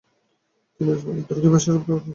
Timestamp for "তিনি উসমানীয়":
0.75-1.25